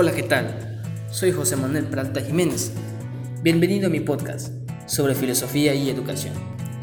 [0.00, 0.80] Hola, ¿qué tal?
[1.10, 2.70] Soy José Manuel Peralta Jiménez.
[3.42, 4.52] Bienvenido a mi podcast
[4.86, 6.34] sobre filosofía y educación.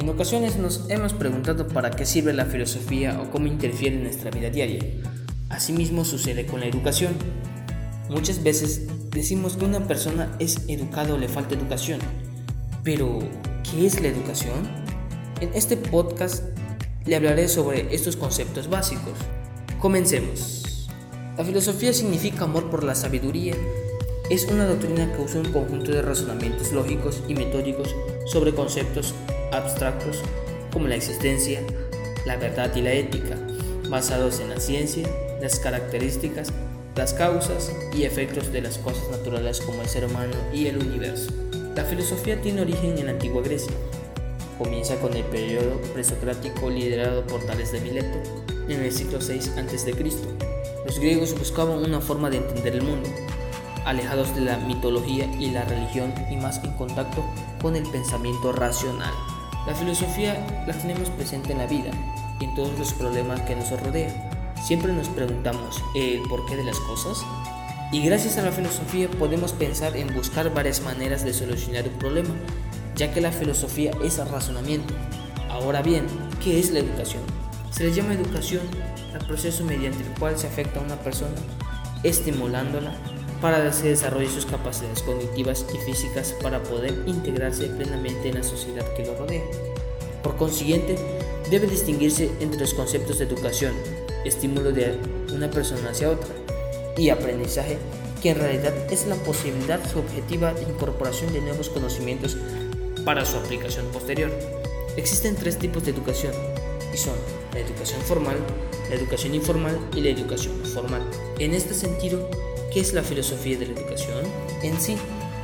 [0.00, 4.32] En ocasiones nos hemos preguntado para qué sirve la filosofía o cómo interfiere en nuestra
[4.32, 4.82] vida diaria.
[5.48, 7.14] Asimismo sucede con la educación.
[8.10, 12.00] Muchas veces decimos que una persona es educada o le falta educación.
[12.82, 13.20] Pero,
[13.62, 14.58] ¿qué es la educación?
[15.40, 16.42] En este podcast
[17.06, 19.14] le hablaré sobre estos conceptos básicos.
[19.78, 20.63] Comencemos.
[21.36, 23.56] La filosofía significa amor por la sabiduría.
[24.30, 27.92] Es una doctrina que usa un conjunto de razonamientos lógicos y metódicos
[28.26, 29.14] sobre conceptos
[29.50, 30.22] abstractos
[30.72, 31.60] como la existencia,
[32.24, 33.36] la verdad y la ética,
[33.88, 35.08] basados en la ciencia,
[35.42, 36.52] las características,
[36.94, 41.32] las causas y efectos de las cosas naturales como el ser humano y el universo.
[41.74, 43.72] La filosofía tiene origen en la antigua Grecia.
[44.56, 48.22] Comienza con el periodo presocrático liderado por Tales de Mileto
[48.68, 50.53] en el siglo VI a.C.
[50.84, 53.08] Los griegos buscaban una forma de entender el mundo,
[53.86, 57.24] alejados de la mitología y la religión y más en contacto
[57.62, 59.12] con el pensamiento racional.
[59.66, 61.90] La filosofía la tenemos presente en la vida
[62.38, 64.12] y en todos los problemas que nos rodean.
[64.62, 67.24] Siempre nos preguntamos el porqué de las cosas
[67.90, 72.34] y gracias a la filosofía podemos pensar en buscar varias maneras de solucionar un problema,
[72.94, 74.92] ya que la filosofía es razonamiento.
[75.48, 76.06] Ahora bien,
[76.42, 77.22] ¿qué es la educación?
[77.74, 78.62] Se le llama educación
[79.14, 81.34] al proceso mediante el cual se afecta a una persona,
[82.04, 82.94] estimulándola
[83.40, 88.44] para que se desarrolle sus capacidades cognitivas y físicas para poder integrarse plenamente en la
[88.44, 89.42] sociedad que lo rodea.
[90.22, 90.94] Por consiguiente,
[91.50, 93.74] debe distinguirse entre los conceptos de educación,
[94.24, 94.96] estímulo de
[95.34, 96.30] una persona hacia otra,
[96.96, 97.78] y aprendizaje,
[98.22, 102.36] que en realidad es la posibilidad subjetiva de incorporación de nuevos conocimientos
[103.04, 104.30] para su aplicación posterior.
[104.96, 106.32] Existen tres tipos de educación,
[106.94, 107.14] y son
[107.52, 108.36] la educación formal,
[108.88, 111.02] la educación informal y la educación formal.
[111.38, 112.30] En este sentido,
[112.72, 114.24] ¿qué es la filosofía de la educación?
[114.62, 114.96] En sí,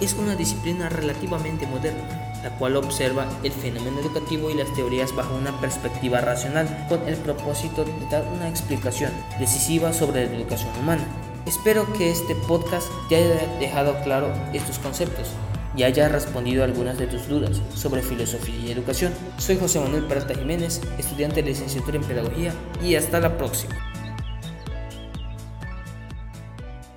[0.00, 5.34] es una disciplina relativamente moderna, la cual observa el fenómeno educativo y las teorías bajo
[5.34, 11.04] una perspectiva racional, con el propósito de dar una explicación decisiva sobre la educación humana.
[11.46, 15.28] Espero que este podcast te haya dejado claro estos conceptos
[15.76, 19.12] y haya respondido algunas de tus dudas sobre filosofía y educación.
[19.38, 22.52] Soy José Manuel Peralta Jiménez, estudiante de licenciatura en Pedagogía
[22.82, 23.93] y hasta la próxima.